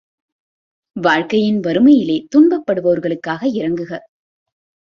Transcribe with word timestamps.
வாழ்க்கையின் 0.95 1.59
வறுமையிலே 1.59 2.17
துன்பப்படுவோர்களுக்காக 2.35 3.41
இரங்குக! 3.53 3.91